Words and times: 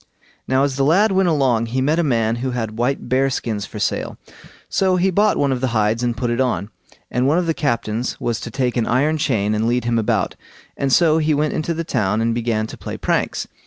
Now 0.47 0.63
as 0.63 0.77
the 0.77 0.83
lad 0.83 1.11
went 1.11 1.29
along 1.29 1.67
he 1.67 1.79
met 1.79 1.99
a 1.99 2.03
man 2.03 2.37
who 2.37 2.49
had 2.49 2.75
white 2.79 3.07
bear 3.07 3.29
skins 3.29 3.67
for 3.67 3.77
sale, 3.77 4.17
so 4.67 4.95
he 4.95 5.11
bought 5.11 5.37
one 5.37 5.51
of 5.51 5.61
the 5.61 5.67
hides 5.77 6.01
and 6.01 6.17
put 6.17 6.31
it 6.31 6.41
on; 6.41 6.71
and 7.11 7.27
one 7.27 7.37
of 7.37 7.45
the 7.45 7.53
captains 7.53 8.19
was 8.19 8.39
to 8.39 8.49
take 8.49 8.77
an 8.77 8.87
iron 8.87 9.19
chain 9.19 9.53
and 9.53 9.67
lead 9.67 9.83
him 9.85 9.99
about, 9.99 10.35
and 10.75 10.91
so 10.91 11.19
he 11.19 11.35
went 11.35 11.53
into 11.53 11.75
the 11.75 11.83
town 11.83 12.19
and 12.19 12.33
began 12.33 12.65
to 12.65 12.77
play 12.77 12.97
pranks. 12.97 13.47